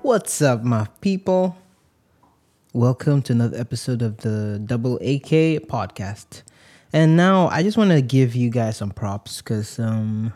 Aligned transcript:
What's 0.00 0.40
up, 0.40 0.62
my 0.64 0.86
people? 1.02 1.58
Welcome 2.72 3.20
to 3.22 3.32
another 3.32 3.58
episode 3.58 4.00
of 4.00 4.18
the 4.18 4.58
Double 4.64 4.96
AK 4.96 5.60
podcast. 5.68 6.42
And 6.90 7.18
now 7.18 7.48
I 7.48 7.62
just 7.62 7.76
want 7.76 7.90
to 7.90 8.00
give 8.00 8.34
you 8.34 8.48
guys 8.48 8.78
some 8.78 8.92
props 8.92 9.42
because 9.42 9.78
um, 9.78 10.32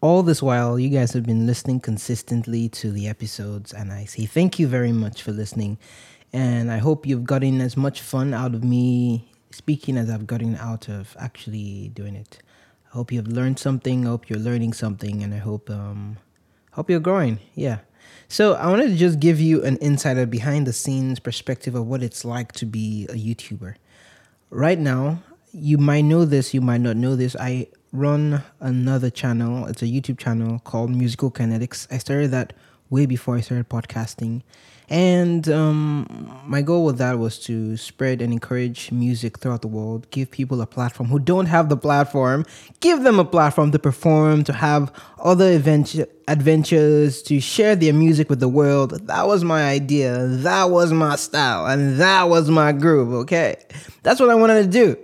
all 0.00 0.22
this 0.22 0.40
while 0.40 0.78
you 0.78 0.88
guys 0.88 1.14
have 1.14 1.24
been 1.24 1.48
listening 1.48 1.80
consistently 1.80 2.68
to 2.68 2.92
the 2.92 3.08
episodes, 3.08 3.72
and 3.72 3.92
I 3.92 4.04
say 4.04 4.26
thank 4.26 4.60
you 4.60 4.68
very 4.68 4.92
much 4.92 5.22
for 5.22 5.32
listening. 5.32 5.78
And 6.32 6.70
I 6.70 6.78
hope 6.78 7.06
you've 7.06 7.24
gotten 7.24 7.60
as 7.60 7.76
much 7.76 8.02
fun 8.02 8.34
out 8.34 8.54
of 8.54 8.62
me 8.62 9.32
speaking 9.50 9.96
as 9.96 10.10
I've 10.10 10.28
gotten 10.28 10.54
out 10.58 10.88
of 10.88 11.16
actually 11.18 11.88
doing 11.88 12.14
it. 12.14 12.38
I 12.88 12.94
hope 12.94 13.10
you've 13.10 13.26
learned 13.26 13.58
something. 13.58 14.06
I 14.06 14.10
hope 14.10 14.30
you're 14.30 14.38
learning 14.38 14.74
something, 14.74 15.24
and 15.24 15.34
I 15.34 15.38
hope 15.38 15.68
um, 15.70 16.18
hope 16.76 16.90
you're 16.90 17.00
growing. 17.00 17.40
Yeah. 17.54 17.78
So 18.28 18.52
I 18.52 18.68
wanted 18.68 18.88
to 18.88 18.96
just 18.96 19.18
give 19.18 19.40
you 19.40 19.64
an 19.64 19.78
insider 19.80 20.26
behind 20.26 20.66
the 20.66 20.74
scenes 20.74 21.18
perspective 21.18 21.74
of 21.74 21.86
what 21.86 22.02
it's 22.02 22.22
like 22.22 22.52
to 22.52 22.66
be 22.66 23.06
a 23.08 23.14
YouTuber. 23.14 23.76
Right 24.50 24.78
now, 24.78 25.22
you 25.52 25.78
might 25.78 26.02
know 26.02 26.26
this, 26.26 26.52
you 26.52 26.60
might 26.60 26.82
not 26.82 26.96
know 26.96 27.16
this. 27.16 27.34
I 27.40 27.68
run 27.92 28.42
another 28.60 29.08
channel. 29.08 29.64
It's 29.66 29.80
a 29.80 29.86
YouTube 29.86 30.18
channel 30.18 30.58
called 30.58 30.90
Musical 30.90 31.30
Kinetics. 31.30 31.90
I 31.90 31.96
started 31.96 32.30
that 32.32 32.52
way 32.90 33.06
before 33.06 33.36
I 33.36 33.40
started 33.40 33.68
podcasting. 33.68 34.42
And 34.88 35.48
um, 35.48 36.30
my 36.46 36.62
goal 36.62 36.84
with 36.84 36.98
that 36.98 37.18
was 37.18 37.40
to 37.40 37.76
spread 37.76 38.22
and 38.22 38.32
encourage 38.32 38.92
music 38.92 39.38
throughout 39.38 39.62
the 39.62 39.68
world, 39.68 40.08
give 40.10 40.30
people 40.30 40.60
a 40.60 40.66
platform 40.66 41.08
who 41.08 41.18
don't 41.18 41.46
have 41.46 41.68
the 41.68 41.76
platform, 41.76 42.44
give 42.78 43.02
them 43.02 43.18
a 43.18 43.24
platform 43.24 43.72
to 43.72 43.80
perform, 43.80 44.44
to 44.44 44.52
have 44.52 44.92
other 45.18 45.46
adventure, 45.46 46.06
adventures, 46.28 47.20
to 47.22 47.40
share 47.40 47.74
their 47.74 47.92
music 47.92 48.30
with 48.30 48.38
the 48.38 48.48
world. 48.48 49.06
That 49.08 49.26
was 49.26 49.42
my 49.42 49.64
idea. 49.64 50.24
That 50.24 50.70
was 50.70 50.92
my 50.92 51.16
style. 51.16 51.66
And 51.66 51.98
that 51.98 52.28
was 52.28 52.48
my 52.48 52.70
groove, 52.70 53.12
okay? 53.12 53.56
That's 54.04 54.20
what 54.20 54.30
I 54.30 54.36
wanted 54.36 54.62
to 54.62 54.68
do. 54.68 54.96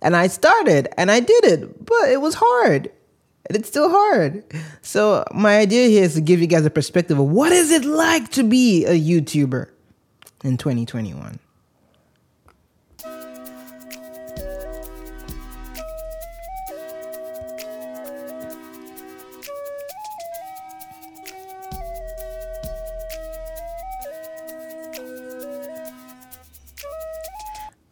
And 0.00 0.14
I 0.14 0.28
started 0.28 0.88
and 0.96 1.10
I 1.10 1.18
did 1.18 1.44
it, 1.44 1.84
but 1.84 2.08
it 2.08 2.20
was 2.20 2.34
hard 2.38 2.92
and 3.46 3.56
it's 3.56 3.68
still 3.68 3.90
hard. 3.90 4.44
So 4.82 5.24
my 5.32 5.58
idea 5.58 5.88
here 5.88 6.04
is 6.04 6.14
to 6.14 6.20
give 6.20 6.40
you 6.40 6.46
guys 6.46 6.64
a 6.64 6.70
perspective 6.70 7.18
of 7.18 7.28
what 7.28 7.52
is 7.52 7.70
it 7.70 7.84
like 7.84 8.30
to 8.32 8.42
be 8.42 8.84
a 8.86 8.98
YouTuber 8.98 9.68
in 10.44 10.56
2021. 10.56 11.38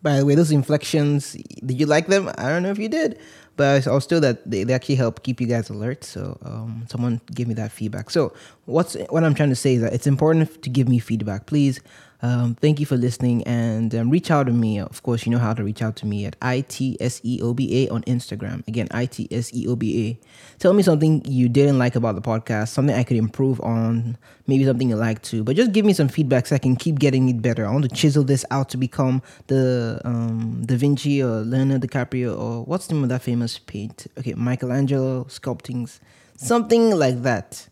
By 0.03 0.17
the 0.17 0.27
way, 0.27 0.35
those 0.35 0.51
inflections, 0.51 1.37
did 1.65 1.79
you 1.79 1.87
like 1.87 2.09
them? 2.09 2.29
I 2.37 2.49
don't 2.49 2.65
know 2.65 2.71
if 2.71 2.79
you 2.79 2.89
did 2.89 3.21
but 3.57 3.87
I 3.87 3.91
was 3.93 4.05
still 4.05 4.21
that 4.21 4.49
they, 4.49 4.65
they 4.65 4.73
actually 4.73 4.95
help 4.97 5.23
keep 5.23 5.41
you 5.41 5.47
guys 5.47 5.71
alert. 5.71 6.05
So 6.05 6.39
um, 6.43 6.87
someone 6.89 7.21
gave 7.35 7.49
me 7.49 7.55
that 7.55 7.73
feedback. 7.73 8.11
So 8.11 8.33
what's 8.67 8.95
what 9.11 9.25
I'm 9.25 9.35
trying 9.35 9.51
to 9.51 9.57
say 9.57 9.75
is 9.75 9.83
that 9.83 9.93
it's 9.93 10.07
important 10.07 10.63
to 10.63 10.71
give 10.71 10.89
me 10.89 10.99
feedback. 10.99 11.47
Please 11.47 11.81
um, 12.23 12.55
thank 12.55 12.79
you 12.79 12.87
for 12.87 12.97
listening 12.97 13.43
and 13.45 13.93
um, 13.97 14.09
reach 14.09 14.31
out 14.31 14.47
to 14.47 14.53
me. 14.53 14.79
Of 14.79 15.03
course, 15.03 15.27
you 15.27 15.33
know 15.33 15.39
how 15.39 15.53
to 15.55 15.65
reach 15.65 15.83
out 15.83 15.97
to 15.97 16.07
me 16.07 16.25
at 16.25 16.39
ITSEOBA 16.39 17.91
on 17.91 18.03
Instagram. 18.05 18.67
Again, 18.69 18.87
ITSEOBA. 18.89 20.19
Tell 20.61 20.73
me 20.73 20.85
something 20.85 21.25
you 21.25 21.49
didn't 21.49 21.79
like 21.79 21.97
about 21.97 22.15
the 22.15 22.21
podcast, 22.23 22.69
something 22.69 22.95
I 22.95 23.03
could 23.03 23.17
improve 23.17 23.61
on, 23.61 24.17
maybe 24.47 24.65
something 24.65 24.89
you 24.89 24.95
like 24.95 25.21
too. 25.23 25.43
But 25.43 25.57
just 25.57 25.73
give 25.73 25.85
me 25.85 25.93
some 25.93 26.07
feedback 26.07 26.47
so 26.47 26.55
I 26.55 26.59
can 26.59 26.77
keep 26.77 27.01
getting 27.01 27.29
it 27.29 27.43
better. 27.43 27.67
I 27.67 27.73
want 27.73 27.91
to 27.91 27.95
chisel 27.95 28.23
this 28.23 28.45
out 28.53 28.69
to 28.71 28.77
become 28.77 29.21
the 29.49 30.01
um, 30.05 30.63
Da 30.65 30.77
Vinci 30.77 31.21
or 31.21 31.41
Leonardo 31.41 31.85
DiCaprio 31.89 32.39
or 32.39 32.65
what's 32.65 32.87
the 32.87 32.95
name 32.95 33.03
of 33.03 33.09
that 33.09 33.23
famous 33.23 33.59
paint? 33.59 34.07
Okay, 34.17 34.35
Michelangelo 34.35 35.25
sculptings, 35.25 35.99
something 36.37 36.93
like 36.93 37.23
that. 37.23 37.67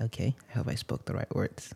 Okay, 0.00 0.34
I 0.50 0.58
hope 0.58 0.68
I 0.68 0.74
spoke 0.74 1.04
the 1.04 1.14
right 1.14 1.32
words. 1.34 1.72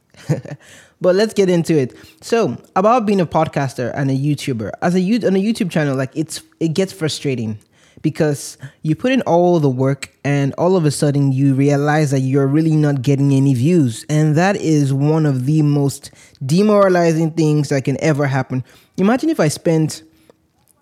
but 1.00 1.14
let's 1.14 1.32
get 1.32 1.48
into 1.48 1.78
it. 1.78 1.96
So, 2.20 2.60
about 2.74 3.06
being 3.06 3.20
a 3.20 3.26
podcaster 3.26 3.92
and 3.94 4.10
a 4.10 4.14
YouTuber. 4.14 4.72
As 4.82 4.96
a 4.96 4.98
on 4.98 5.36
a 5.36 5.42
YouTube 5.42 5.70
channel, 5.70 5.96
like 5.96 6.10
it's 6.16 6.42
it 6.58 6.74
gets 6.74 6.92
frustrating 6.92 7.58
because 8.02 8.58
you 8.82 8.94
put 8.94 9.12
in 9.12 9.22
all 9.22 9.60
the 9.60 9.68
work 9.68 10.14
and 10.24 10.52
all 10.54 10.76
of 10.76 10.84
a 10.84 10.90
sudden 10.90 11.32
you 11.32 11.54
realize 11.54 12.10
that 12.10 12.20
you're 12.20 12.46
really 12.46 12.76
not 12.76 13.02
getting 13.02 13.32
any 13.32 13.54
views. 13.54 14.04
And 14.08 14.36
that 14.36 14.56
is 14.56 14.92
one 14.92 15.26
of 15.26 15.46
the 15.46 15.62
most 15.62 16.10
demoralizing 16.44 17.32
things 17.32 17.68
that 17.68 17.84
can 17.84 18.02
ever 18.02 18.26
happen. 18.26 18.64
Imagine 18.96 19.30
if 19.30 19.40
I 19.40 19.48
spent 19.48 20.02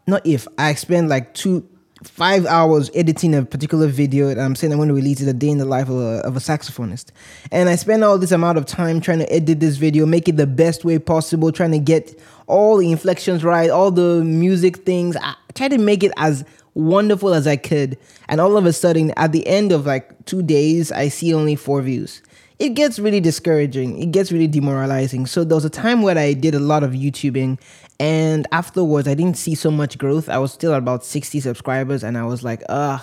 not 0.07 0.25
if 0.27 0.47
I 0.57 0.75
spent 0.75 1.09
like 1.09 1.35
two 1.35 1.69
five 2.09 2.47
hours 2.47 2.91
editing 2.95 3.35
a 3.35 3.45
particular 3.45 3.87
video 3.87 4.29
and 4.29 4.41
I'm 4.41 4.55
saying 4.55 4.73
I'm 4.73 4.79
going 4.79 4.89
to 4.89 4.95
release 4.95 5.21
it 5.21 5.29
a 5.29 5.33
day 5.33 5.49
in 5.49 5.59
the 5.59 5.65
life 5.65 5.89
of 5.89 5.97
a, 5.97 6.21
of 6.25 6.37
a 6.37 6.41
saxophonist. 6.41 7.07
And 7.51 7.69
I 7.69 7.77
spend 7.77 8.05
all 8.05 8.19
this 8.19 8.33
amount 8.33 8.59
of 8.59 8.67
time 8.67 9.01
trying 9.01 9.19
to 9.19 9.33
edit 9.33 9.61
this 9.61 9.77
video, 9.77 10.07
make 10.07 10.29
it 10.29 10.37
the 10.37 10.47
best 10.47 10.85
way 10.85 10.99
possible, 10.99 11.53
trying 11.53 11.73
to 11.73 11.79
get 11.79 12.19
all 12.47 12.77
the 12.77 12.91
inflections 12.91 13.45
right, 13.45 13.71
all 13.71 13.91
the 13.91 14.23
music 14.25 14.79
things. 14.79 15.17
I 15.17 15.35
try 15.55 15.69
to 15.69 15.79
make 15.79 16.03
it 16.03 16.13
as 16.17 16.45
wonderful 16.75 17.35
as 17.35 17.47
I 17.47 17.57
could. 17.57 17.99
And 18.29 18.41
all 18.41 18.57
of 18.57 18.67
a 18.67 18.73
sudden, 18.73 19.13
at 19.17 19.33
the 19.33 19.47
end 19.47 19.73
of 19.73 19.87
like 19.87 20.25
two 20.27 20.43
days, 20.43 20.93
I 20.93 21.09
see 21.09 21.35
only 21.35 21.57
four 21.57 21.83
views. 21.83 22.23
It 22.59 22.71
gets 22.71 22.99
really 22.99 23.21
discouraging. 23.21 24.01
It 24.01 24.13
gets 24.13 24.33
really 24.33 24.47
demoralizing. 24.47 25.27
So 25.27 25.45
there 25.45 25.57
was 25.57 25.67
a 25.67 25.71
time 25.71 26.03
where 26.03 26.17
I 26.17 26.33
did 26.33 26.55
a 26.55 26.59
lot 26.59 26.83
of 26.83 26.93
YouTubing 26.93 27.59
and 27.99 28.47
afterwards, 28.53 29.09
I 29.09 29.15
didn't 29.15 29.37
see 29.37 29.55
so 29.55 29.71
much 29.71 29.99
growth. 29.99 30.29
I 30.29 30.39
was 30.39 30.53
still 30.53 30.73
at 30.73 30.79
about 30.79 31.05
60 31.05 31.41
subscribers, 31.41 32.05
and 32.05 32.19
I 32.19 32.25
was 32.25 32.43
like, 32.45 32.63
ugh, 32.69 33.01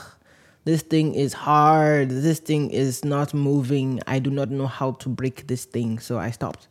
this 0.66 0.81
thing 0.81 1.16
is 1.16 1.34
hard. 1.34 2.09
This 2.09 2.40
thing 2.40 2.70
is 2.70 3.04
not 3.04 3.34
moving. 3.34 4.02
I 4.08 4.20
do 4.20 4.30
not 4.30 4.50
know 4.50 4.68
how 4.68 4.92
to 4.94 5.09
break 5.09 5.48
this 5.48 5.66
thing. 5.66 6.00
So 6.00 6.20
I 6.20 6.31
stopped. 6.31 6.68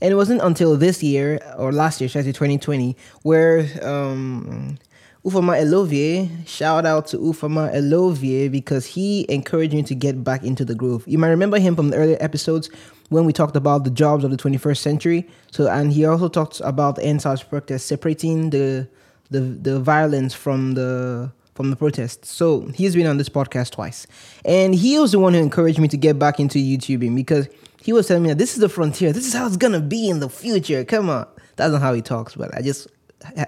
And 0.00 0.12
it 0.12 0.16
wasn't 0.16 0.42
until 0.42 0.76
this 0.76 1.02
year, 1.02 1.40
or 1.56 1.72
last 1.72 2.00
year, 2.00 2.08
should 2.08 2.20
I 2.20 2.22
say 2.22 2.32
2020, 2.32 2.96
where 3.22 3.66
um, 3.82 4.76
Ufama 5.24 5.56
Elovier, 5.56 6.28
shout 6.48 6.84
out 6.84 7.06
to 7.06 7.18
Ufama 7.18 7.72
Elovier 7.72 8.50
because 8.50 8.86
he 8.86 9.24
encouraged 9.28 9.72
me 9.72 9.84
to 9.84 9.94
get 9.94 10.24
back 10.24 10.42
into 10.42 10.64
the 10.64 10.74
groove. 10.74 11.04
You 11.06 11.16
might 11.16 11.28
remember 11.28 11.60
him 11.60 11.76
from 11.76 11.90
the 11.90 11.96
earlier 11.96 12.16
episodes 12.18 12.68
when 13.08 13.24
we 13.24 13.32
talked 13.32 13.54
about 13.54 13.84
the 13.84 13.90
jobs 13.90 14.24
of 14.24 14.32
the 14.32 14.36
21st 14.36 14.78
century. 14.78 15.28
So, 15.52 15.68
and 15.68 15.92
he 15.92 16.04
also 16.04 16.28
talked 16.28 16.60
about 16.64 16.96
the 16.96 17.02
EndSARS 17.02 17.48
protest, 17.48 17.86
separating 17.86 18.50
the 18.50 18.88
the 19.30 19.40
the 19.40 19.78
violence 19.78 20.34
from 20.34 20.74
the 20.74 21.30
from 21.54 21.70
the 21.70 21.76
protests. 21.76 22.32
So 22.32 22.66
he's 22.74 22.96
been 22.96 23.06
on 23.06 23.18
this 23.18 23.28
podcast 23.28 23.70
twice, 23.70 24.08
and 24.44 24.74
he 24.74 24.98
was 24.98 25.12
the 25.12 25.20
one 25.20 25.34
who 25.34 25.40
encouraged 25.40 25.78
me 25.78 25.86
to 25.86 25.96
get 25.96 26.18
back 26.18 26.40
into 26.40 26.58
YouTubing 26.58 27.14
because 27.14 27.48
he 27.80 27.92
was 27.92 28.08
telling 28.08 28.24
me 28.24 28.30
that 28.30 28.38
this 28.38 28.54
is 28.54 28.58
the 28.58 28.68
frontier. 28.68 29.12
This 29.12 29.26
is 29.28 29.34
how 29.34 29.46
it's 29.46 29.56
gonna 29.56 29.80
be 29.80 30.08
in 30.08 30.18
the 30.18 30.28
future. 30.28 30.84
Come 30.84 31.08
on, 31.10 31.28
that's 31.54 31.72
not 31.72 31.80
how 31.80 31.94
he 31.94 32.02
talks, 32.02 32.34
but 32.34 32.52
I 32.56 32.60
just 32.62 32.88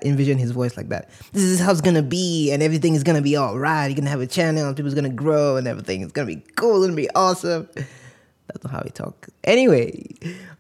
envision 0.03 0.39
his 0.39 0.51
voice 0.51 0.77
like 0.77 0.89
that. 0.89 1.11
This 1.33 1.43
is 1.43 1.61
how 1.61 1.71
it's 1.71 1.81
gonna 1.81 2.03
be, 2.03 2.53
and 2.53 2.62
everything 2.62 2.95
is 2.95 3.03
gonna 3.03 3.23
be 3.23 3.37
all 3.37 3.59
right. 3.59 3.87
You're 3.87 3.97
gonna 3.97 4.11
have 4.11 4.21
a 4.21 4.27
channel, 4.27 4.67
and 4.67 4.77
people's 4.77 4.95
gonna 4.95 5.09
grow, 5.09 5.57
and 5.57 5.67
everything. 5.67 6.03
It's 6.03 6.12
gonna 6.12 6.27
be 6.27 6.43
cool. 6.57 6.83
It's 6.83 6.87
gonna 6.87 6.97
be 6.97 7.11
awesome. 7.11 7.69
That's 7.75 8.62
not 8.62 8.73
how 8.73 8.83
he 8.85 8.91
talk. 8.91 9.29
Anyway, 9.45 10.15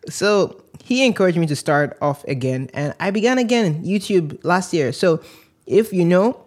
so 0.08 0.62
he 0.82 1.04
encouraged 1.04 1.38
me 1.38 1.46
to 1.46 1.56
start 1.56 1.96
off 2.00 2.24
again, 2.24 2.70
and 2.74 2.94
I 3.00 3.10
began 3.10 3.38
again 3.38 3.84
YouTube 3.84 4.38
last 4.42 4.72
year. 4.72 4.92
So 4.92 5.22
if 5.66 5.92
you 5.92 6.04
know, 6.04 6.40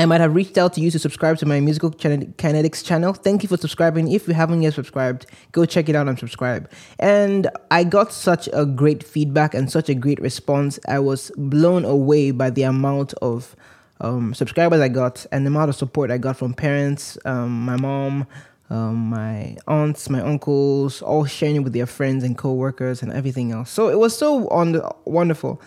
I 0.00 0.06
might 0.06 0.22
have 0.22 0.34
reached 0.34 0.56
out 0.56 0.72
to 0.72 0.80
you 0.80 0.90
to 0.92 0.98
subscribe 0.98 1.36
to 1.40 1.46
my 1.46 1.60
musical 1.60 1.90
kinetics 1.90 2.82
channel. 2.82 3.12
Thank 3.12 3.42
you 3.42 3.50
for 3.50 3.58
subscribing. 3.58 4.10
If 4.10 4.26
you 4.26 4.32
haven't 4.32 4.62
yet 4.62 4.72
subscribed, 4.72 5.26
go 5.52 5.66
check 5.66 5.90
it 5.90 5.94
out 5.94 6.08
and 6.08 6.18
subscribe. 6.18 6.70
And 6.98 7.50
I 7.70 7.84
got 7.84 8.10
such 8.10 8.48
a 8.54 8.64
great 8.64 9.04
feedback 9.04 9.52
and 9.52 9.70
such 9.70 9.90
a 9.90 9.94
great 9.94 10.18
response. 10.18 10.78
I 10.88 11.00
was 11.00 11.30
blown 11.36 11.84
away 11.84 12.30
by 12.30 12.48
the 12.48 12.62
amount 12.62 13.12
of 13.20 13.54
um, 14.00 14.32
subscribers 14.32 14.80
I 14.80 14.88
got 14.88 15.26
and 15.32 15.44
the 15.44 15.48
amount 15.48 15.68
of 15.68 15.76
support 15.76 16.10
I 16.10 16.16
got 16.16 16.38
from 16.38 16.54
parents, 16.54 17.18
um, 17.26 17.66
my 17.66 17.76
mom, 17.76 18.26
um, 18.70 19.10
my 19.10 19.58
aunts, 19.68 20.08
my 20.08 20.22
uncles, 20.22 21.02
all 21.02 21.26
sharing 21.26 21.62
with 21.62 21.74
their 21.74 21.84
friends 21.84 22.24
and 22.24 22.38
co-workers 22.38 23.02
and 23.02 23.12
everything 23.12 23.52
else. 23.52 23.68
So 23.68 23.90
it 23.90 23.98
was 23.98 24.16
so 24.16 24.48
on 24.48 24.80
wonderful, 25.04 25.60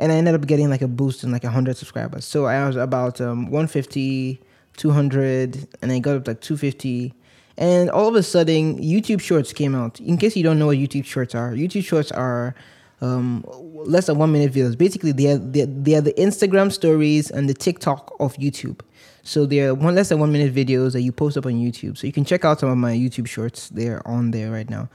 and 0.00 0.10
I 0.10 0.14
ended 0.16 0.34
up 0.34 0.46
getting 0.46 0.70
like 0.70 0.80
a 0.80 0.88
boost 0.88 1.22
in 1.22 1.30
like 1.30 1.44
hundred 1.44 1.76
subscribers. 1.76 2.24
So 2.24 2.46
I 2.46 2.66
was 2.66 2.76
about 2.76 3.20
um, 3.20 3.44
150, 3.50 4.40
200, 4.76 5.68
and 5.82 5.92
I 5.92 5.98
got 5.98 6.16
up 6.16 6.24
to 6.24 6.30
like 6.30 6.40
250. 6.40 7.14
And 7.58 7.90
all 7.90 8.08
of 8.08 8.14
a 8.14 8.22
sudden, 8.22 8.78
YouTube 8.78 9.20
Shorts 9.20 9.52
came 9.52 9.74
out. 9.74 10.00
In 10.00 10.16
case 10.16 10.34
you 10.34 10.42
don't 10.42 10.58
know 10.58 10.66
what 10.66 10.78
YouTube 10.78 11.04
Shorts 11.04 11.34
are, 11.34 11.52
YouTube 11.52 11.84
Shorts 11.84 12.10
are 12.12 12.54
um, 13.02 13.44
less 13.50 14.06
than 14.06 14.16
one 14.16 14.32
minute 14.32 14.52
videos. 14.54 14.76
Basically, 14.76 15.12
they 15.12 15.32
are, 15.32 15.36
they, 15.36 15.66
they 15.66 15.94
are 15.94 16.00
the 16.00 16.14
Instagram 16.14 16.72
stories 16.72 17.30
and 17.30 17.46
the 17.46 17.54
TikTok 17.54 18.16
of 18.18 18.34
YouTube. 18.36 18.80
So 19.22 19.44
they're 19.44 19.74
one 19.74 19.94
less 19.94 20.08
than 20.08 20.18
one 20.18 20.32
minute 20.32 20.54
videos 20.54 20.92
that 20.94 21.02
you 21.02 21.12
post 21.12 21.36
up 21.36 21.44
on 21.44 21.52
YouTube. 21.52 21.98
So 21.98 22.06
you 22.06 22.12
can 22.14 22.24
check 22.24 22.46
out 22.46 22.60
some 22.60 22.70
of 22.70 22.78
my 22.78 22.94
YouTube 22.94 23.28
shorts. 23.28 23.68
They're 23.68 24.06
on 24.08 24.30
there 24.30 24.50
right 24.50 24.68
now. 24.70 24.88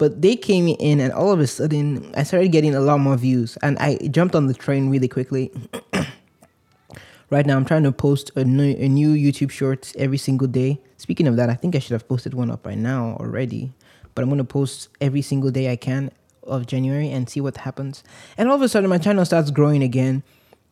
But 0.00 0.22
they 0.22 0.34
came 0.34 0.66
in, 0.66 0.98
and 0.98 1.12
all 1.12 1.30
of 1.30 1.40
a 1.40 1.46
sudden, 1.46 2.10
I 2.16 2.22
started 2.22 2.48
getting 2.52 2.74
a 2.74 2.80
lot 2.80 3.00
more 3.00 3.18
views, 3.18 3.58
and 3.62 3.78
I 3.78 3.98
jumped 4.10 4.34
on 4.34 4.46
the 4.46 4.54
train 4.54 4.88
really 4.88 5.08
quickly. 5.08 5.52
right 7.30 7.44
now, 7.44 7.54
I'm 7.58 7.66
trying 7.66 7.82
to 7.82 7.92
post 7.92 8.30
a 8.34 8.42
new, 8.42 8.74
a 8.78 8.88
new 8.88 9.10
YouTube 9.10 9.50
shorts 9.50 9.94
every 9.98 10.16
single 10.16 10.48
day. 10.48 10.80
Speaking 10.96 11.26
of 11.26 11.36
that, 11.36 11.50
I 11.50 11.54
think 11.54 11.76
I 11.76 11.80
should 11.80 11.92
have 11.92 12.08
posted 12.08 12.32
one 12.32 12.50
up 12.50 12.62
by 12.62 12.74
now 12.74 13.18
already, 13.20 13.74
but 14.14 14.22
I'm 14.22 14.30
gonna 14.30 14.42
post 14.42 14.88
every 15.02 15.20
single 15.20 15.50
day 15.50 15.70
I 15.70 15.76
can 15.76 16.10
of 16.44 16.64
January 16.66 17.10
and 17.10 17.28
see 17.28 17.42
what 17.42 17.58
happens. 17.58 18.02
And 18.38 18.48
all 18.48 18.54
of 18.54 18.62
a 18.62 18.70
sudden, 18.70 18.88
my 18.88 18.96
channel 18.96 19.26
starts 19.26 19.50
growing 19.50 19.82
again. 19.82 20.22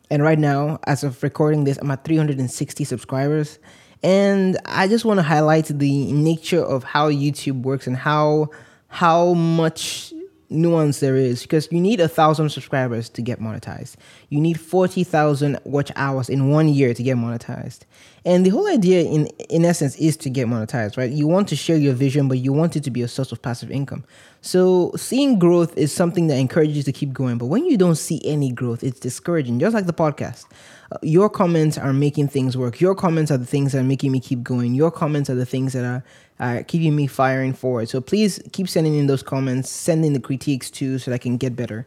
And 0.09 0.23
right 0.23 0.39
now, 0.39 0.79
as 0.85 1.05
of 1.05 1.23
recording 1.23 1.65
this, 1.65 1.77
I'm 1.77 1.91
at 1.91 2.03
360 2.03 2.83
subscribers. 2.85 3.59
And 4.03 4.57
I 4.65 4.89
just 4.89 5.05
want 5.05 5.19
to 5.19 5.23
highlight 5.23 5.67
the 5.67 6.11
nature 6.13 6.65
of 6.65 6.83
how 6.83 7.11
YouTube 7.11 7.61
works 7.61 7.87
and 7.87 7.95
how 7.95 8.49
how 8.89 9.35
much 9.35 10.13
nuance 10.51 11.01
there 11.01 11.17
is 11.17 11.43
because 11.43 11.69
you 11.71 11.81
need 11.81 12.01
a 12.01 12.09
thousand 12.09 12.49
subscribers 12.49 13.09
to 13.11 13.23
get 13.23 13.41
monetized. 13.41 13.97
You 14.31 14.41
need 14.41 14.59
40,000 14.59 15.59
watch 15.65 15.93
hours 15.95 16.29
in 16.29 16.49
one 16.49 16.69
year 16.69 16.95
to 16.95 17.03
get 17.03 17.17
monetized. 17.17 17.81
And 18.25 18.45
the 18.45 18.51
whole 18.51 18.67
idea 18.67 19.03
in 19.03 19.27
in 19.49 19.65
essence 19.65 19.97
is 19.97 20.17
to 20.19 20.31
get 20.31 20.49
monetized, 20.49 20.97
right? 20.97 21.11
You 21.11 21.27
want 21.27 21.49
to 21.49 21.57
share 21.57 21.77
your 21.77 21.95
vision, 21.95 22.29
but 22.29 22.39
you 22.39 22.53
want 22.53 22.77
it 22.77 22.85
to 22.85 22.91
be 22.91 23.03
a 23.03 23.09
source 23.09 23.33
of 23.33 23.41
passive 23.43 23.71
income. 23.71 24.05
So 24.41 24.93
seeing 24.97 25.39
growth 25.39 25.77
is 25.77 25.93
something 25.93 26.27
that 26.29 26.37
encourages 26.37 26.77
you 26.77 26.83
to 26.85 26.93
keep 26.93 27.13
going. 27.13 27.39
But 27.39 27.47
when 27.47 27.65
you 27.65 27.77
don't 27.77 27.97
see 27.97 28.21
any 28.25 28.51
growth, 28.53 28.83
it's 28.83 29.01
discouraging, 29.01 29.61
just 29.61 29.75
like 29.75 29.87
the 29.87 29.93
podcast. 29.93 30.47
Uh, 30.91 30.97
your 31.03 31.29
comments 31.29 31.77
are 31.77 31.93
making 31.93 32.29
things 32.29 32.57
work. 32.57 32.81
Your 32.81 32.95
comments 32.95 33.31
are 33.31 33.37
the 33.37 33.47
things 33.47 33.73
that 33.73 33.81
are 33.81 33.85
making 33.85 34.13
me 34.13 34.21
keep 34.21 34.43
going. 34.43 34.75
Your 34.75 34.91
comments 34.91 35.29
are 35.29 35.35
the 35.35 35.47
things 35.47 35.75
that 35.75 35.85
are 35.85 36.03
uh, 36.41 36.63
keeping 36.67 36.95
me 36.95 37.07
firing 37.07 37.53
forward. 37.53 37.89
So 37.89 38.01
please 38.01 38.41
keep 38.53 38.69
sending 38.69 38.95
in 38.95 39.07
those 39.07 39.23
comments, 39.23 39.71
sending 39.71 40.13
the 40.13 40.21
critiques 40.21 40.71
too, 40.71 40.99
so 40.99 41.11
that 41.11 41.17
I 41.17 41.19
can 41.19 41.37
get 41.37 41.57
better. 41.57 41.87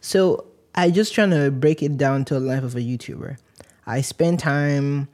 So 0.00 0.46
I 0.74 0.90
just 0.90 1.14
trying 1.14 1.30
to 1.30 1.50
break 1.50 1.82
it 1.82 1.96
down 1.96 2.24
to 2.26 2.36
a 2.36 2.40
life 2.40 2.64
of 2.64 2.74
a 2.74 2.80
YouTuber. 2.80 3.36
I 3.86 4.00
spend 4.00 4.38
time 4.38 5.08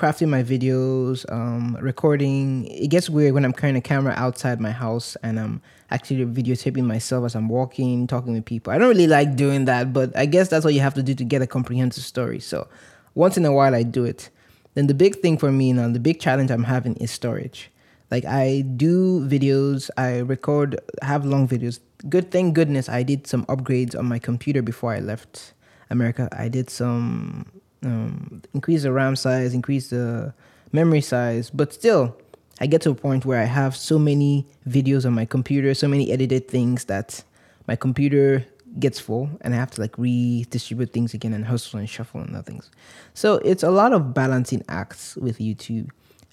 crafting 0.00 0.28
my 0.28 0.42
videos, 0.42 1.30
um, 1.30 1.76
recording. 1.80 2.66
It 2.66 2.88
gets 2.88 3.10
weird 3.10 3.34
when 3.34 3.44
I'm 3.44 3.52
carrying 3.52 3.76
a 3.76 3.82
camera 3.82 4.14
outside 4.16 4.58
my 4.58 4.70
house 4.70 5.14
and 5.22 5.38
I'm 5.38 5.60
actually 5.90 6.24
videotaping 6.24 6.84
myself 6.84 7.26
as 7.26 7.34
I'm 7.34 7.48
walking, 7.50 8.06
talking 8.06 8.32
with 8.32 8.46
people. 8.46 8.72
I 8.72 8.78
don't 8.78 8.88
really 8.88 9.06
like 9.06 9.36
doing 9.36 9.66
that, 9.66 9.92
but 9.92 10.16
I 10.16 10.24
guess 10.24 10.48
that's 10.48 10.64
what 10.64 10.72
you 10.72 10.80
have 10.80 10.94
to 10.94 11.02
do 11.02 11.14
to 11.14 11.24
get 11.24 11.42
a 11.42 11.46
comprehensive 11.46 12.04
story. 12.04 12.40
So 12.40 12.66
once 13.14 13.36
in 13.36 13.44
a 13.44 13.52
while, 13.52 13.74
I 13.74 13.82
do 13.82 14.04
it. 14.04 14.30
Then 14.74 14.86
the 14.86 14.94
big 14.94 15.16
thing 15.16 15.36
for 15.36 15.52
me 15.52 15.72
now, 15.72 15.88
the 15.88 16.00
big 16.00 16.18
challenge 16.18 16.50
I'm 16.50 16.64
having 16.64 16.96
is 16.96 17.10
storage. 17.10 17.70
Like 18.10 18.24
I 18.24 18.62
do 18.62 19.26
videos, 19.26 19.90
I 19.96 20.18
record, 20.18 20.80
have 21.02 21.24
long 21.24 21.46
videos. 21.46 21.80
Good 22.08 22.30
thing, 22.30 22.52
goodness, 22.52 22.88
I 22.88 23.02
did 23.02 23.26
some 23.26 23.44
upgrades 23.46 23.96
on 23.96 24.06
my 24.06 24.18
computer 24.18 24.62
before 24.62 24.92
I 24.92 25.00
left 25.00 25.54
America. 25.90 26.28
I 26.32 26.48
did 26.48 26.70
some 26.70 27.46
um, 27.84 28.42
increase 28.52 28.82
the 28.82 28.92
RAM 28.92 29.16
size, 29.16 29.54
increase 29.54 29.90
the 29.90 30.34
memory 30.72 31.00
size, 31.00 31.50
but 31.50 31.72
still, 31.72 32.16
I 32.60 32.66
get 32.66 32.82
to 32.82 32.90
a 32.90 32.94
point 32.94 33.24
where 33.24 33.40
I 33.40 33.44
have 33.44 33.74
so 33.74 33.98
many 33.98 34.46
videos 34.68 35.06
on 35.06 35.14
my 35.14 35.24
computer, 35.24 35.72
so 35.72 35.88
many 35.88 36.12
edited 36.12 36.48
things 36.48 36.84
that 36.86 37.24
my 37.66 37.76
computer 37.76 38.44
gets 38.78 39.00
full 39.00 39.30
and 39.40 39.54
I 39.54 39.56
have 39.56 39.70
to 39.72 39.80
like 39.80 39.96
redistribute 39.98 40.92
things 40.92 41.14
again 41.14 41.32
and 41.32 41.44
hustle 41.44 41.78
and 41.78 41.88
shuffle 41.88 42.20
and 42.20 42.34
other 42.36 42.42
things. 42.42 42.70
So 43.14 43.36
it's 43.36 43.62
a 43.62 43.70
lot 43.70 43.92
of 43.92 44.14
balancing 44.14 44.62
acts 44.68 45.16
with 45.16 45.38
YouTube. 45.38 45.90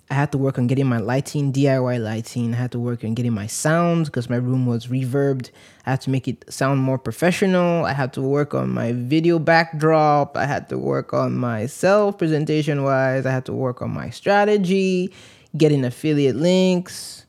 I 0.10 0.14
had 0.14 0.32
to 0.32 0.38
work 0.38 0.58
on 0.58 0.68
getting 0.68 0.86
my 0.86 1.00
lighting, 1.00 1.52
DIY 1.52 2.02
lighting. 2.02 2.54
I 2.54 2.58
had 2.58 2.72
to 2.72 2.80
work 2.80 3.04
on 3.04 3.14
getting 3.14 3.34
my 3.34 3.48
sounds 3.48 4.08
because 4.08 4.30
my 4.30 4.38
room 4.38 4.66
was 4.66 4.88
reverbed. 4.88 5.52
I 5.86 5.92
had 5.92 6.02
to 6.02 6.10
make 6.10 6.30
it 6.30 6.46
sound 6.52 6.80
more 6.80 6.98
professional. 6.98 7.84
I 7.84 7.92
had 7.92 8.14
to 8.14 8.22
work 8.22 8.54
on 8.54 8.70
my 8.70 8.94
video 8.94 9.38
backdrop. 9.38 10.38
I 10.38 10.46
had 10.46 10.70
to 10.70 10.78
work 10.78 11.14
on 11.14 11.36
myself 11.36 12.18
presentation 12.18 12.84
wise. 12.84 13.26
I 13.26 13.32
had 13.32 13.46
to 13.46 13.54
work 13.54 13.82
on 13.82 13.92
my 13.92 14.10
strategy, 14.10 15.14
getting 15.58 15.84
affiliate 15.84 16.38
links. 16.38 17.26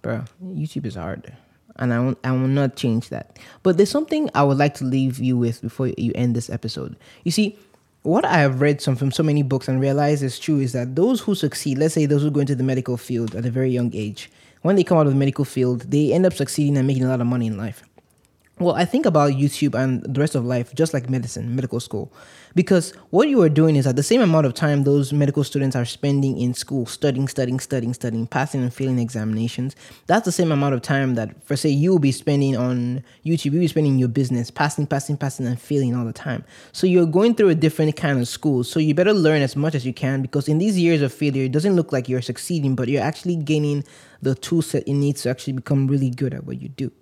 Bro, 0.00 0.24
YouTube 0.44 0.86
is 0.86 0.94
hard. 0.94 1.32
And 1.76 1.92
I 1.92 1.98
will, 1.98 2.18
I 2.22 2.30
will 2.30 2.48
not 2.48 2.76
change 2.76 3.08
that. 3.08 3.38
But 3.64 3.78
there's 3.78 3.90
something 3.90 4.30
I 4.34 4.44
would 4.44 4.58
like 4.58 4.74
to 4.74 4.84
leave 4.84 5.18
you 5.18 5.36
with 5.36 5.60
before 5.60 5.88
you 5.88 6.12
end 6.14 6.36
this 6.36 6.50
episode. 6.50 6.94
You 7.24 7.32
see, 7.32 7.58
what 8.02 8.24
I 8.24 8.38
have 8.38 8.60
read 8.60 8.80
some 8.80 8.96
from 8.96 9.12
so 9.12 9.22
many 9.22 9.42
books 9.42 9.68
and 9.68 9.80
realized 9.80 10.22
is 10.22 10.38
true 10.38 10.58
is 10.58 10.72
that 10.72 10.96
those 10.96 11.20
who 11.20 11.34
succeed, 11.34 11.78
let's 11.78 11.94
say 11.94 12.06
those 12.06 12.22
who 12.22 12.30
go 12.30 12.40
into 12.40 12.56
the 12.56 12.64
medical 12.64 12.96
field 12.96 13.34
at 13.34 13.46
a 13.46 13.50
very 13.50 13.70
young 13.70 13.94
age, 13.94 14.30
when 14.62 14.76
they 14.76 14.84
come 14.84 14.98
out 14.98 15.06
of 15.06 15.12
the 15.12 15.18
medical 15.18 15.44
field, 15.44 15.82
they 15.82 16.12
end 16.12 16.26
up 16.26 16.32
succeeding 16.32 16.76
and 16.76 16.86
making 16.86 17.04
a 17.04 17.08
lot 17.08 17.20
of 17.20 17.26
money 17.26 17.46
in 17.46 17.56
life. 17.56 17.84
Well, 18.62 18.76
I 18.76 18.84
think 18.84 19.06
about 19.06 19.32
YouTube 19.32 19.74
and 19.74 20.04
the 20.04 20.20
rest 20.20 20.36
of 20.36 20.44
life 20.44 20.72
just 20.72 20.94
like 20.94 21.10
medicine, 21.10 21.56
medical 21.56 21.80
school. 21.80 22.12
Because 22.54 22.92
what 23.10 23.28
you 23.28 23.42
are 23.42 23.48
doing 23.48 23.74
is 23.74 23.88
at 23.88 23.96
the 23.96 24.04
same 24.04 24.20
amount 24.20 24.46
of 24.46 24.54
time 24.54 24.84
those 24.84 25.12
medical 25.12 25.42
students 25.42 25.74
are 25.74 25.84
spending 25.84 26.38
in 26.38 26.54
school, 26.54 26.86
studying, 26.86 27.26
studying, 27.26 27.58
studying, 27.58 27.92
studying, 27.92 28.24
passing 28.28 28.62
and 28.62 28.72
failing 28.72 29.00
examinations, 29.00 29.74
that's 30.06 30.26
the 30.26 30.30
same 30.30 30.52
amount 30.52 30.76
of 30.76 30.82
time 30.82 31.16
that, 31.16 31.42
for 31.42 31.56
say, 31.56 31.70
you 31.70 31.90
will 31.90 31.98
be 31.98 32.12
spending 32.12 32.56
on 32.56 33.02
YouTube, 33.26 33.46
you'll 33.46 33.62
be 33.62 33.66
spending 33.66 33.98
your 33.98 34.08
business, 34.08 34.48
passing, 34.48 34.86
passing, 34.86 35.16
passing, 35.16 35.44
and 35.44 35.60
failing 35.60 35.96
all 35.96 36.04
the 36.04 36.12
time. 36.12 36.44
So 36.70 36.86
you're 36.86 37.06
going 37.06 37.34
through 37.34 37.48
a 37.48 37.56
different 37.56 37.96
kind 37.96 38.20
of 38.20 38.28
school. 38.28 38.62
So 38.62 38.78
you 38.78 38.94
better 38.94 39.12
learn 39.12 39.42
as 39.42 39.56
much 39.56 39.74
as 39.74 39.84
you 39.84 39.92
can 39.92 40.22
because 40.22 40.46
in 40.46 40.58
these 40.58 40.78
years 40.78 41.02
of 41.02 41.12
failure, 41.12 41.46
it 41.46 41.52
doesn't 41.52 41.74
look 41.74 41.90
like 41.90 42.08
you're 42.08 42.22
succeeding, 42.22 42.76
but 42.76 42.86
you're 42.86 43.02
actually 43.02 43.34
gaining 43.34 43.82
the 44.20 44.36
tool 44.36 44.62
set 44.62 44.86
you 44.86 44.94
need 44.94 45.16
to 45.16 45.30
actually 45.30 45.54
become 45.54 45.88
really 45.88 46.10
good 46.10 46.32
at 46.32 46.44
what 46.44 46.62
you 46.62 46.68
do. 46.68 46.92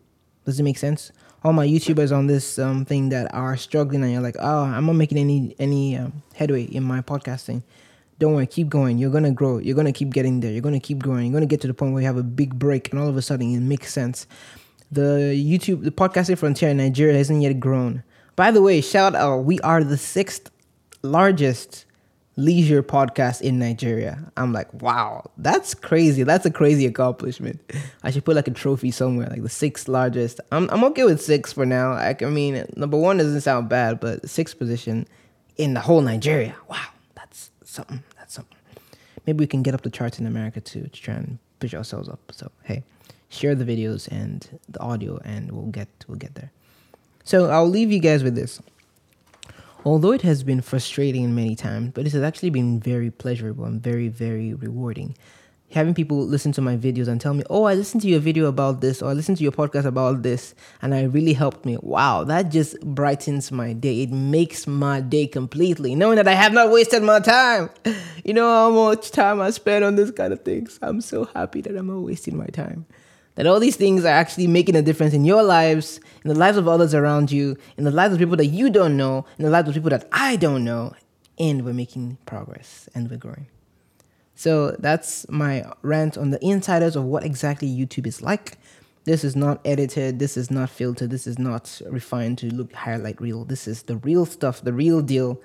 Does 0.47 0.59
it 0.59 0.63
make 0.63 0.79
sense? 0.79 1.13
All 1.43 1.53
my 1.53 1.67
YouTubers 1.67 2.15
on 2.17 2.27
this 2.27 2.59
um, 2.59 2.85
thing 2.85 3.09
that 3.11 3.33
are 3.35 3.57
struggling 3.57 4.03
and 4.03 4.13
you're 4.13 4.23
like, 4.23 4.37
oh, 4.39 4.65
I'm 4.65 4.87
not 4.87 4.95
making 4.95 5.19
any 5.19 5.55
any 5.59 5.97
um, 5.97 6.23
headway 6.35 6.65
in 6.65 6.83
my 6.83 7.01
podcasting. 7.01 7.63
Don't 8.19 8.35
worry, 8.35 8.47
keep 8.47 8.69
going. 8.69 8.99
You're 8.99 9.11
gonna 9.11 9.31
grow. 9.33 9.59
You're 9.59 9.77
gonna 9.77 9.93
keep 9.93 10.11
getting 10.11 10.41
there. 10.41 10.53
You're 10.53 10.61
gonna 10.61 10.81
keep 10.81 10.99
growing. 10.99 11.27
You're 11.27 11.33
gonna 11.33 11.47
get 11.47 11.63
to 11.63 11.67
the 11.67 11.75
point 11.75 11.95
where 11.95 12.03
you 12.03 12.07
have 12.07 12.19
a 12.19 12.23
big 12.23 12.59
break, 12.59 12.91
and 12.91 13.01
all 13.01 13.09
of 13.09 13.17
a 13.17 13.23
sudden 13.23 13.55
it 13.55 13.61
makes 13.61 13.93
sense. 13.93 14.27
The 14.93 15.33
YouTube, 15.35 15.85
the 15.85 15.91
podcasting 15.91 16.37
frontier 16.37 16.69
in 16.69 16.77
Nigeria 16.77 17.17
hasn't 17.17 17.41
yet 17.41 17.59
grown. 17.59 18.03
By 18.37 18.51
the 18.51 18.61
way, 18.61 18.81
shout 18.81 19.15
out, 19.15 19.45
we 19.45 19.61
are 19.61 19.85
the 19.85 19.97
sixth 19.97 20.51
largest 21.03 21.87
leisure 22.37 22.83
podcast 22.83 23.41
in 23.43 23.59
Nigeria. 23.59 24.19
I'm 24.37 24.53
like, 24.53 24.73
wow, 24.83 25.31
that's 25.37 25.75
crazy. 25.75 26.23
That's 26.23 26.47
a 26.47 26.51
crazy 26.51 26.87
accomplishment. 26.87 27.61
I 28.03 28.11
should 28.11 28.25
put 28.25 28.37
like 28.37 28.49
a 28.49 28.53
trophy 28.53 28.91
somewhere, 28.91 29.29
like 29.29 29.43
the 29.43 29.49
sixth 29.49 29.89
largest. 29.89 30.41
I'm 30.53 30.69
I'm 30.71 30.85
okay 30.85 31.05
with 31.05 31.23
six 31.23 31.53
for 31.53 31.67
now. 31.67 31.93
I, 31.93 32.17
I 32.21 32.25
mean, 32.27 32.65
number 32.77 32.97
one 32.97 33.19
doesn't 33.19 33.41
sound 33.43 33.69
bad, 33.69 34.01
but 34.01 34.29
sixth 34.29 34.59
position 34.59 35.07
in 35.57 35.75
the 35.75 35.81
whole 35.81 36.01
Nigeria. 36.01 36.55
Wow, 36.69 36.87
that's 37.15 37.51
something. 37.65 38.03
That's 38.17 38.35
something. 38.35 38.57
Maybe 39.27 39.39
we 39.39 39.47
can 39.47 39.63
get 39.63 39.75
up 39.75 39.83
the 39.83 39.91
charts 39.91 40.19
in 40.19 40.27
America 40.27 40.61
too 40.61 40.83
to 40.83 41.01
try 41.01 41.15
and 41.15 41.39
push 41.59 41.75
ourselves 41.75 42.09
up. 42.09 42.21
So 42.33 42.51
hey, 42.63 42.85
share 43.29 43.55
the 43.55 43.65
videos 43.65 44.09
and 44.09 44.61
the 44.69 44.81
audio, 44.81 45.21
and 45.25 45.53
we'll 45.53 45.67
get 45.67 45.89
we'll 46.09 46.19
get 46.19 46.35
there. 46.35 46.51
So 47.25 47.51
I'll 47.51 47.69
leave 47.69 47.93
you 47.93 48.01
guys 48.01 48.25
with 48.25 48.35
this. 48.35 48.61
Although 49.83 50.13
it 50.13 50.23
has 50.23 50.43
been 50.43 50.61
frustrating 50.61 51.35
many 51.35 51.57
times, 51.57 51.93
but 51.95 52.07
it 52.07 52.13
has 52.13 52.23
actually 52.23 52.51
been 52.51 52.81
very 52.81 53.11
pleasurable 53.11 53.65
and 53.65 53.83
very, 53.83 54.09
very 54.09 54.53
rewarding. 54.53 55.17
Having 55.71 55.95
people 55.95 56.19
listen 56.27 56.53
to 56.53 56.61
my 56.61 56.77
videos 56.77 57.09
and 57.09 57.19
tell 57.19 57.33
me, 57.33 57.45
oh, 57.49 57.65
I 57.65 57.75
listened 57.75 58.03
to 58.03 58.09
your 58.09 58.21
video 58.21 58.47
about 58.47 58.83
this, 58.83 59.01
or 59.01 59.09
I 59.09 59.15
listened 59.15 59.39
to 59.39 59.43
your 59.43 59.53
podcast 59.53 59.87
about 59.87 60.23
this, 60.23 60.55
and 60.83 60.93
it 60.93 61.11
really 61.13 61.33
helped 61.33 61.65
me. 61.65 61.79
Wow, 61.81 62.25
that 62.25 62.51
just 62.51 62.79
brightens 62.81 63.51
my 63.51 63.73
day. 63.73 64.03
It 64.03 64.11
makes 64.11 64.67
my 64.67 65.01
day 65.01 65.27
completely, 65.27 65.95
knowing 65.95 66.17
that 66.17 66.29
I 66.29 66.35
have 66.35 66.53
not 66.53 66.71
wasted 66.71 67.03
my 67.03 67.21
time. 67.21 67.71
You 68.23 68.35
know 68.35 68.49
how 68.49 68.71
much 68.71 69.13
time 69.13 69.41
I 69.41 69.49
spend 69.49 69.83
on 69.83 69.97
this 69.97 70.11
kind 70.11 70.35
of 70.35 70.43
things. 70.43 70.79
I'm 70.83 71.01
so 71.01 71.25
happy 71.25 71.63
that 71.63 71.75
I'm 71.75 71.87
not 71.87 72.01
wasting 72.01 72.37
my 72.37 72.47
time 72.47 72.85
that 73.41 73.47
all 73.47 73.59
these 73.59 73.77
things 73.77 74.05
are 74.05 74.09
actually 74.09 74.47
making 74.47 74.77
a 74.77 74.83
difference 74.83 75.15
in 75.15 75.25
your 75.25 75.43
lives, 75.43 75.99
in 76.23 76.29
the 76.29 76.39
lives 76.39 76.59
of 76.59 76.69
others 76.69 76.93
around 76.93 77.33
you, 77.33 77.57
in 77.79 77.85
the 77.85 77.91
lives 77.91 78.13
of 78.13 78.19
people 78.19 78.37
that 78.37 78.45
you 78.45 78.69
don't 78.69 78.99
know, 78.99 79.25
in 79.39 79.47
the 79.47 79.51
lives 79.51 79.67
of 79.67 79.75
people 79.75 79.89
that 79.89 80.07
I 80.13 80.37
don't 80.37 80.63
know, 80.63 80.93
and 81.39 81.65
we're 81.65 81.73
making 81.73 82.19
progress 82.27 82.87
and 82.95 83.11
we're 83.11 83.17
growing. 83.17 83.47
So 84.35 84.73
that's 84.73 85.27
my 85.31 85.65
rant 85.81 86.19
on 86.19 86.33
the 86.33 86.45
insiders 86.45 86.97
of 86.97 87.05
what 87.05 87.25
exactly 87.25 87.67
YouTube 87.67 88.07
is 88.07 88.21
like. 88.21 88.59
This 89.05 89.25
is 89.25 89.35
not 89.35 89.63
edited, 89.65 90.19
this 90.19 90.37
is 90.37 90.51
not 90.51 90.69
filtered, 90.69 91.09
this 91.09 91.27
is 91.27 91.39
not 91.39 91.81
refined 91.89 92.37
to 92.41 92.55
look 92.55 92.75
highlight 92.75 93.23
reel. 93.23 93.47
This 93.47 93.67
is 93.67 93.85
the 93.85 93.97
real 93.97 94.27
stuff, 94.27 94.61
the 94.61 94.75
real 94.75 95.01
deal, 95.01 95.41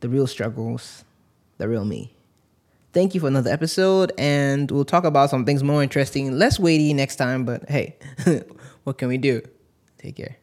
the 0.00 0.08
real 0.08 0.26
struggles, 0.26 1.04
the 1.58 1.68
real 1.68 1.84
me. 1.84 2.14
Thank 2.92 3.14
you 3.14 3.20
for 3.20 3.26
another 3.28 3.50
episode, 3.50 4.12
and 4.18 4.70
we'll 4.70 4.84
talk 4.84 5.04
about 5.04 5.30
some 5.30 5.46
things 5.46 5.62
more 5.62 5.82
interesting, 5.82 6.32
less 6.38 6.60
weighty 6.60 6.92
next 6.92 7.16
time. 7.16 7.44
But 7.44 7.68
hey, 7.68 7.96
what 8.84 8.98
can 8.98 9.08
we 9.08 9.16
do? 9.16 9.40
Take 9.98 10.16
care. 10.16 10.41